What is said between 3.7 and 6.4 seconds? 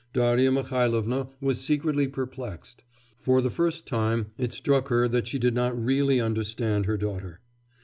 time it struck her that she did not really